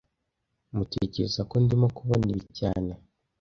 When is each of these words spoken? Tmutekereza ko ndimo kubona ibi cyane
Tmutekereza 0.69 1.41
ko 1.49 1.55
ndimo 1.63 1.87
kubona 1.97 2.27
ibi 2.33 2.45
cyane 2.59 2.91